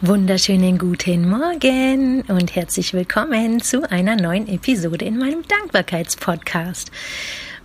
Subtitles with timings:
[0.00, 6.92] Wunderschönen guten Morgen und herzlich willkommen zu einer neuen Episode in meinem Dankbarkeitspodcast.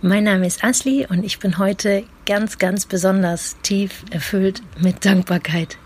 [0.02, 5.78] Mein Name ist Asli und ich bin heute ganz, ganz besonders tief erfüllt mit Dankbarkeit.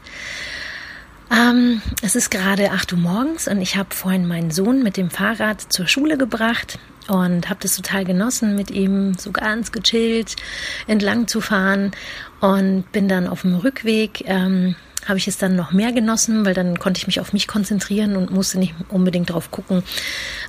[1.30, 5.11] Ähm, es ist gerade 8 Uhr morgens und ich habe vorhin meinen Sohn mit dem
[5.11, 6.79] Fahrrad zur Schule gebracht
[7.09, 10.36] und habe das total genossen, mit ihm so ganz gechillt
[10.86, 11.93] entlang zu fahren
[12.41, 14.77] und bin dann auf dem Rückweg ähm,
[15.09, 18.17] habe ich es dann noch mehr genossen, weil dann konnte ich mich auf mich konzentrieren
[18.17, 19.82] und musste nicht unbedingt darauf gucken,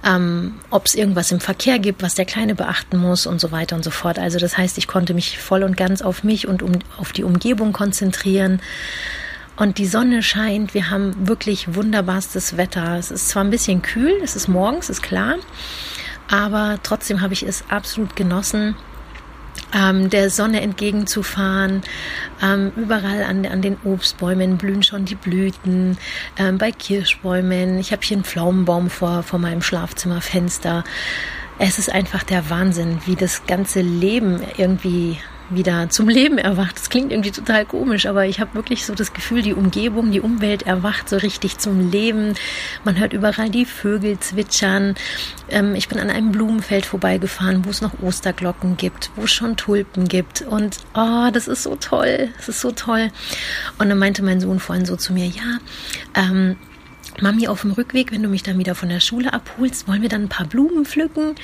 [0.05, 3.75] ähm, ob es irgendwas im Verkehr gibt, was der Kleine beachten muss und so weiter
[3.75, 4.19] und so fort.
[4.19, 7.23] Also das heißt, ich konnte mich voll und ganz auf mich und um, auf die
[7.23, 8.61] Umgebung konzentrieren.
[9.59, 12.97] Und die Sonne scheint, wir haben wirklich wunderbarstes Wetter.
[12.97, 15.35] Es ist zwar ein bisschen kühl, es ist morgens, ist klar,
[16.29, 18.75] aber trotzdem habe ich es absolut genossen
[19.73, 21.81] ähm, der Sonne entgegenzufahren.
[22.41, 25.97] Ähm, überall an, an den Obstbäumen blühen schon die Blüten.
[26.37, 27.79] Ähm, bei Kirschbäumen.
[27.79, 30.83] Ich habe hier einen Pflaumenbaum vor, vor meinem Schlafzimmerfenster.
[31.59, 35.19] Es ist einfach der Wahnsinn, wie das ganze Leben irgendwie
[35.49, 36.77] wieder zum Leben erwacht.
[36.77, 40.21] Das klingt irgendwie total komisch, aber ich habe wirklich so das Gefühl, die Umgebung, die
[40.21, 42.35] Umwelt erwacht so richtig zum Leben.
[42.83, 44.95] Man hört überall die Vögel zwitschern.
[45.49, 49.57] Ähm, ich bin an einem Blumenfeld vorbeigefahren, wo es noch Osterglocken gibt, wo es schon
[49.57, 50.41] Tulpen gibt.
[50.41, 52.29] Und oh, das ist so toll.
[52.37, 53.11] Das ist so toll.
[53.77, 55.59] Und dann meinte mein Sohn vorhin so zu mir, ja,
[56.15, 56.57] ähm,
[57.21, 60.09] Mami, auf dem Rückweg, wenn du mich dann wieder von der Schule abholst, wollen wir
[60.09, 61.35] dann ein paar Blumen pflücken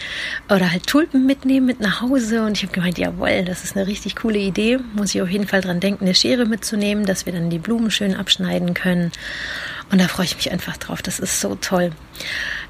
[0.50, 2.44] oder halt Tulpen mitnehmen mit nach Hause?
[2.44, 4.80] Und ich habe gemeint, jawohl, das ist eine richtig coole Idee.
[4.96, 7.92] Muss ich auf jeden Fall dran denken, eine Schere mitzunehmen, dass wir dann die Blumen
[7.92, 9.12] schön abschneiden können.
[9.92, 11.02] Und da freue ich mich einfach drauf.
[11.02, 11.92] Das ist so toll.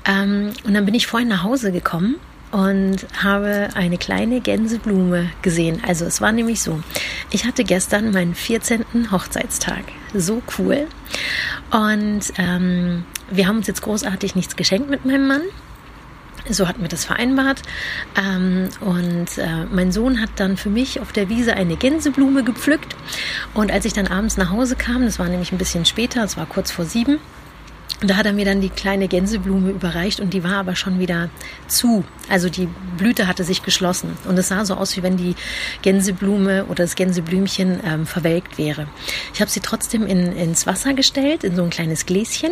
[0.06, 2.16] Ähm, und dann bin ich vorhin nach Hause gekommen
[2.52, 5.82] und habe eine kleine Gänseblume gesehen.
[5.86, 6.82] Also es war nämlich so,
[7.32, 9.12] ich hatte gestern meinen 14.
[9.12, 9.84] Hochzeitstag.
[10.14, 10.88] So cool.
[11.72, 15.42] Und ähm, wir haben uns jetzt großartig nichts geschenkt mit meinem Mann.
[16.48, 17.62] So hatten wir das vereinbart.
[18.16, 22.95] Ähm, und äh, mein Sohn hat dann für mich auf der Wiese eine Gänseblume gepflückt.
[23.54, 26.38] Und als ich dann abends nach Hause kam, das war nämlich ein bisschen später, es
[26.38, 27.20] war kurz vor sieben,
[28.02, 31.30] da hat er mir dann die kleine Gänseblume überreicht und die war aber schon wieder
[31.67, 32.04] zu.
[32.30, 32.67] Also die
[32.98, 35.36] Blüte hatte sich geschlossen und es sah so aus, wie wenn die
[35.82, 38.88] Gänseblume oder das Gänseblümchen ähm, verwelkt wäre.
[39.34, 42.52] Ich habe sie trotzdem in, ins Wasser gestellt, in so ein kleines Gläschen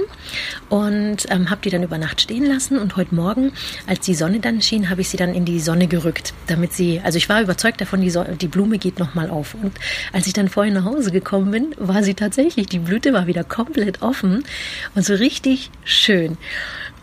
[0.69, 2.77] und ähm, habe die dann über Nacht stehen lassen.
[2.77, 3.51] Und heute Morgen,
[3.87, 7.01] als die Sonne dann schien, habe ich sie dann in die Sonne gerückt, damit sie,
[7.03, 9.55] also ich war überzeugt davon, die, so die Blume geht nochmal auf.
[9.55, 9.73] Und
[10.13, 13.43] als ich dann vorhin nach Hause gekommen bin, war sie tatsächlich, die Blüte war wieder
[13.43, 14.43] komplett offen
[14.95, 16.37] und so richtig richtig schön.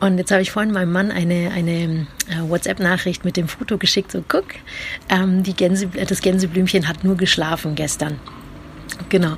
[0.01, 4.13] Und jetzt habe ich vorhin meinem Mann eine, eine äh, WhatsApp-Nachricht mit dem Foto geschickt.
[4.13, 4.47] So, guck,
[5.11, 8.19] ähm, die Gänse, das Gänseblümchen hat nur geschlafen gestern.
[9.11, 9.37] Genau.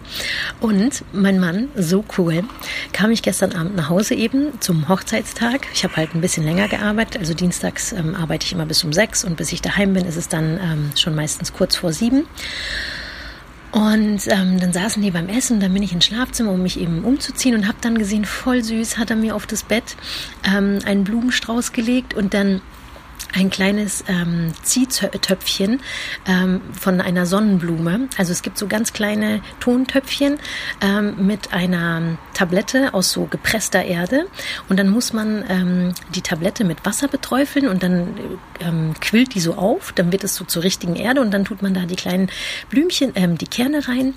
[0.60, 2.44] Und mein Mann, so cool,
[2.92, 5.66] kam ich gestern Abend nach Hause eben zum Hochzeitstag.
[5.74, 7.18] Ich habe halt ein bisschen länger gearbeitet.
[7.18, 10.16] Also dienstags ähm, arbeite ich immer bis um sechs und bis ich daheim bin, ist
[10.16, 12.26] es dann ähm, schon meistens kurz vor sieben.
[13.72, 17.04] Und ähm, dann saßen die beim Essen, dann bin ich ins Schlafzimmer, um mich eben
[17.04, 19.96] umzuziehen und habe dann gesehen, voll süß, hat er mir auf das Bett
[20.44, 22.60] ähm, einen Blumenstrauß gelegt und dann
[23.34, 25.80] ein kleines ähm, Ziehtöpfchen
[26.26, 28.08] ähm, von einer Sonnenblume.
[28.18, 30.38] Also es gibt so ganz kleine Tontöpfchen
[30.80, 34.26] ähm, mit einer Tablette aus so gepresster Erde.
[34.68, 38.14] Und dann muss man ähm, die Tablette mit Wasser beträufeln und dann
[38.60, 41.62] ähm, quillt die so auf, dann wird es so zur richtigen Erde und dann tut
[41.62, 42.28] man da die kleinen
[42.68, 44.14] Blümchen, ähm, die Kerne rein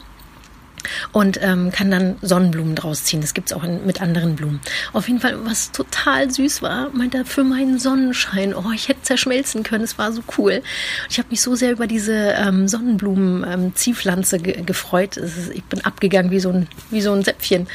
[1.11, 3.21] und ähm, kann dann Sonnenblumen draus ziehen.
[3.21, 4.59] Das gibt es auch in, mit anderen Blumen.
[4.93, 8.53] Auf jeden Fall, was total süß war, meinte er, für meinen Sonnenschein.
[8.53, 9.83] Oh, ich hätte zerschmelzen können.
[9.83, 10.61] Es war so cool.
[11.09, 15.17] Ich habe mich so sehr über diese ähm, Sonnenblumen-Ziehpflanze ähm, ge gefreut.
[15.17, 17.67] Ist, ich bin abgegangen wie so, ein, wie so ein Säpfchen.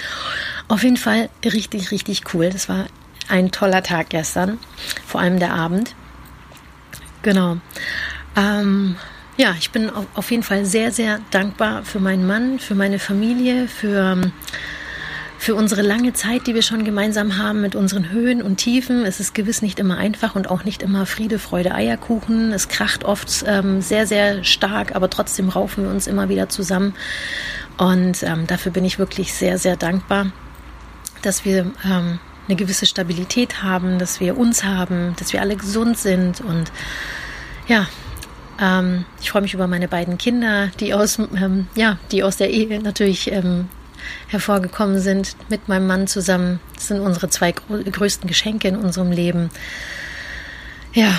[0.68, 2.50] Auf jeden Fall richtig, richtig cool.
[2.50, 2.86] Das war
[3.28, 4.58] ein toller Tag gestern.
[5.06, 5.94] Vor allem der Abend.
[7.22, 7.58] Genau.
[8.36, 8.96] Ähm,
[9.40, 13.68] ja, ich bin auf jeden Fall sehr, sehr dankbar für meinen Mann, für meine Familie,
[13.68, 14.30] für,
[15.38, 19.06] für unsere lange Zeit, die wir schon gemeinsam haben mit unseren Höhen und Tiefen.
[19.06, 22.52] Es ist gewiss nicht immer einfach und auch nicht immer Friede, Freude, Eierkuchen.
[22.52, 26.94] Es kracht oft ähm, sehr, sehr stark, aber trotzdem raufen wir uns immer wieder zusammen.
[27.78, 30.32] Und ähm, dafür bin ich wirklich sehr, sehr dankbar,
[31.22, 35.96] dass wir ähm, eine gewisse Stabilität haben, dass wir uns haben, dass wir alle gesund
[35.96, 36.70] sind und
[37.68, 37.86] ja,
[38.60, 42.50] ähm, ich freue mich über meine beiden Kinder, die aus, ähm, ja, die aus der
[42.50, 43.68] Ehe natürlich ähm,
[44.28, 46.60] hervorgekommen sind, mit meinem Mann zusammen.
[46.74, 49.50] Das sind unsere zwei größten Geschenke in unserem Leben.
[50.92, 51.12] Ja,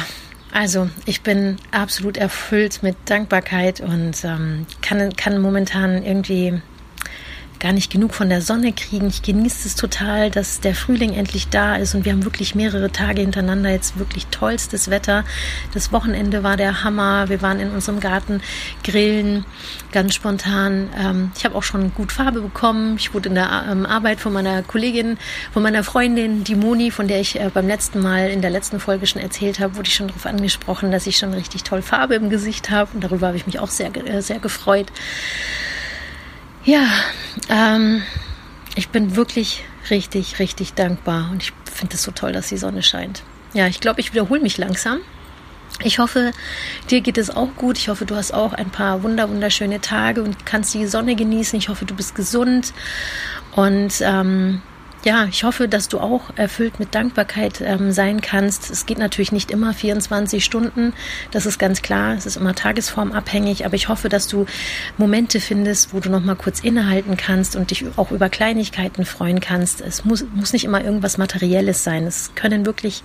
[0.51, 6.61] also ich bin absolut erfüllt mit Dankbarkeit und ähm, kann, kann momentan irgendwie
[7.61, 9.07] gar nicht genug von der Sonne kriegen.
[9.07, 12.91] Ich genieße es total, dass der Frühling endlich da ist und wir haben wirklich mehrere
[12.91, 15.23] Tage hintereinander jetzt wirklich tollstes Wetter.
[15.73, 17.29] Das Wochenende war der Hammer.
[17.29, 18.41] Wir waren in unserem Garten
[18.83, 19.45] grillen,
[19.91, 20.89] ganz spontan.
[20.97, 22.95] Ähm, ich habe auch schon gut Farbe bekommen.
[22.97, 25.17] Ich wurde in der ähm, Arbeit von meiner Kollegin,
[25.53, 28.79] von meiner Freundin, die Moni, von der ich äh, beim letzten Mal in der letzten
[28.79, 32.15] Folge schon erzählt habe, wurde ich schon darauf angesprochen, dass ich schon richtig toll Farbe
[32.15, 34.91] im Gesicht habe und darüber habe ich mich auch sehr, äh, sehr gefreut.
[36.63, 36.87] Ja,
[37.49, 38.03] ähm,
[38.75, 42.83] ich bin wirklich richtig, richtig dankbar und ich finde es so toll, dass die Sonne
[42.83, 43.23] scheint.
[43.53, 44.99] Ja, ich glaube, ich wiederhole mich langsam.
[45.83, 46.31] Ich hoffe,
[46.91, 47.77] dir geht es auch gut.
[47.77, 51.57] Ich hoffe, du hast auch ein paar wunder wunderschöne Tage und kannst die Sonne genießen.
[51.57, 52.73] Ich hoffe, du bist gesund
[53.55, 54.61] und ähm,
[55.03, 58.69] ja, ich hoffe, dass du auch erfüllt mit Dankbarkeit ähm, sein kannst.
[58.69, 60.93] Es geht natürlich nicht immer 24 Stunden,
[61.31, 62.15] das ist ganz klar.
[62.15, 64.45] Es ist immer tagesformabhängig, aber ich hoffe, dass du
[64.97, 69.39] Momente findest, wo du noch mal kurz innehalten kannst und dich auch über Kleinigkeiten freuen
[69.39, 69.81] kannst.
[69.81, 72.05] Es muss, muss nicht immer irgendwas Materielles sein.
[72.05, 73.03] Es können wirklich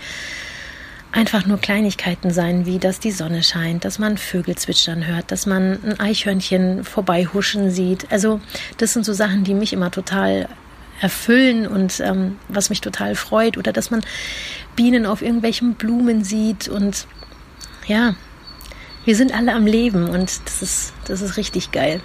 [1.12, 5.46] einfach nur Kleinigkeiten sein, wie dass die Sonne scheint, dass man Vögel zwitschern hört, dass
[5.46, 8.12] man ein Eichhörnchen vorbeihuschen sieht.
[8.12, 8.40] Also
[8.76, 10.46] das sind so Sachen, die mich immer total
[11.00, 14.02] erfüllen und ähm, was mich total freut oder dass man
[14.74, 17.06] Bienen auf irgendwelchen Blumen sieht und
[17.86, 18.14] ja,
[19.04, 22.00] wir sind alle am Leben und das ist, das ist richtig geil.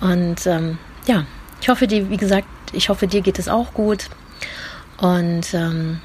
[0.00, 1.24] Und ähm, ja,
[1.60, 4.10] ich hoffe dir, wie gesagt, ich hoffe dir geht es auch gut
[4.98, 6.00] und ähm,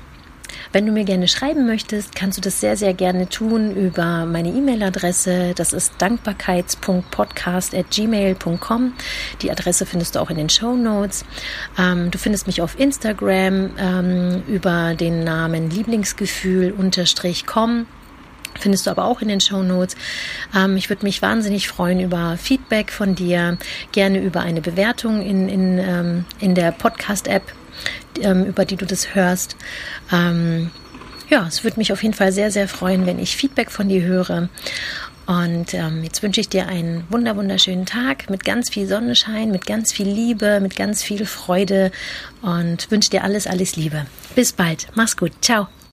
[0.72, 4.50] wenn du mir gerne schreiben möchtest, kannst du das sehr, sehr gerne tun über meine
[4.50, 5.54] E-Mail-Adresse.
[5.56, 8.94] Das ist dankbarkeits.podcast.gmail.com.
[9.42, 11.26] Die Adresse findest du auch in den Show Notes.
[11.78, 17.88] Ähm, du findest mich auf Instagram ähm, über den Namen Lieblingsgefühl-com
[18.60, 19.96] findest du aber auch in den Show Notes.
[20.56, 23.58] Ähm, ich würde mich wahnsinnig freuen über Feedback von dir,
[23.92, 27.44] gerne über eine Bewertung in, in, ähm, in der Podcast-App
[28.22, 29.56] ähm, über die du das hörst.
[30.12, 30.72] Ähm,
[31.30, 34.02] ja, es würde mich auf jeden Fall sehr, sehr freuen, wenn ich Feedback von dir
[34.02, 34.50] höre.
[35.28, 39.68] Und ähm, jetzt wünsche ich dir einen wunder wunderschönen Tag mit ganz viel Sonnenschein, mit
[39.68, 41.92] ganz viel Liebe, mit ganz viel Freude
[42.42, 44.08] und wünsche dir alles, alles Liebe.
[44.34, 44.88] Bis bald.
[44.96, 45.34] Mach's gut.
[45.42, 45.68] Ciao.